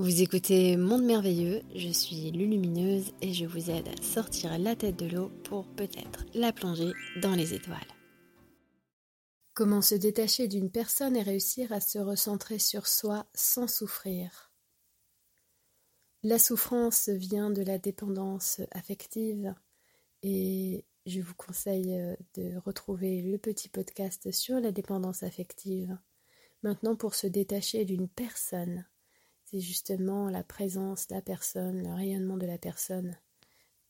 [0.00, 4.96] Vous écoutez Monde Merveilleux, je suis Lulumineuse et je vous aide à sortir la tête
[4.96, 7.76] de l'eau pour peut-être la plonger dans les étoiles.
[9.52, 14.50] Comment se détacher d'une personne et réussir à se recentrer sur soi sans souffrir?
[16.22, 19.54] La souffrance vient de la dépendance affective
[20.22, 25.98] et je vous conseille de retrouver le petit podcast sur la dépendance affective.
[26.62, 28.86] Maintenant pour se détacher d'une personne
[29.50, 33.18] c'est justement la présence, la personne, le rayonnement de la personne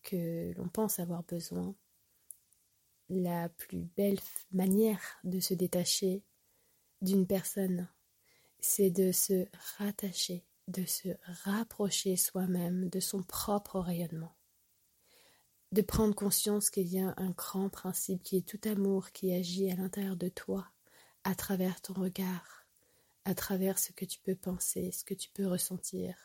[0.02, 1.74] que l'on pense avoir besoin.
[3.10, 4.18] La plus belle
[4.52, 6.22] manière de se détacher
[7.02, 7.88] d'une personne,
[8.58, 9.46] c'est de se
[9.76, 11.08] rattacher, de se
[11.44, 14.34] rapprocher soi-même de son propre rayonnement.
[15.72, 19.70] De prendre conscience qu'il y a un grand principe qui est tout amour qui agit
[19.70, 20.70] à l'intérieur de toi,
[21.24, 22.60] à travers ton regard,
[23.24, 26.16] à travers ce que tu peux penser, ce que tu peux ressentir.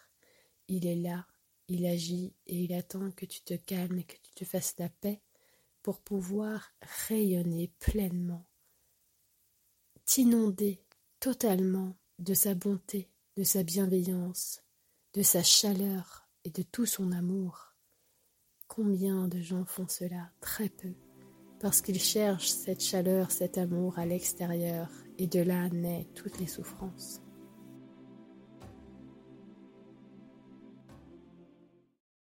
[0.67, 1.27] Il est là,
[1.67, 4.89] il agit et il attend que tu te calmes et que tu te fasses la
[4.89, 5.21] paix
[5.81, 6.71] pour pouvoir
[7.07, 8.47] rayonner pleinement,
[10.05, 10.83] t'inonder
[11.19, 14.63] totalement de sa bonté, de sa bienveillance,
[15.13, 17.75] de sa chaleur et de tout son amour.
[18.67, 20.31] Combien de gens font cela?
[20.41, 20.93] Très peu,
[21.59, 26.47] parce qu'ils cherchent cette chaleur, cet amour à l'extérieur et de là naît toutes les
[26.47, 27.24] souffrances.